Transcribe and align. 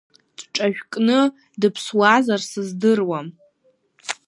Дҿажәкны 0.37 1.19
дыԥсуазар 1.59 2.41
сыздыруам. 2.49 3.27